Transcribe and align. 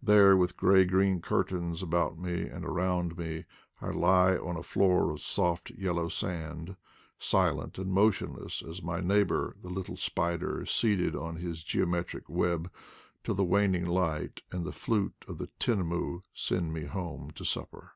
There, 0.00 0.36
with 0.36 0.56
gray 0.56 0.84
green 0.84 1.20
curtains 1.20 1.82
about 1.82 2.12
and 2.12 2.64
around 2.64 3.18
me, 3.18 3.44
I 3.80 3.90
lie 3.90 4.36
on 4.36 4.56
a 4.56 4.62
floor 4.62 5.10
of 5.10 5.20
soft 5.20 5.70
yellow 5.70 6.08
sand, 6.08 6.76
silent 7.18 7.76
and 7.78 7.90
motionless 7.90 8.62
as 8.62 8.84
my 8.84 9.00
neighbor 9.00 9.56
the 9.60 9.68
little 9.70 9.96
spider 9.96 10.64
seated 10.64 11.16
on 11.16 11.38
his 11.38 11.64
geo 11.64 11.86
metric 11.86 12.28
web, 12.28 12.70
till 13.24 13.34
the 13.34 13.42
waning 13.42 13.84
light 13.86 14.42
and 14.52 14.64
the 14.64 14.70
flute 14.70 15.24
of 15.26 15.38
the 15.38 15.48
tinamou 15.58 16.22
send 16.32 16.72
me 16.72 16.84
home 16.84 17.32
to 17.32 17.44
supper. 17.44 17.94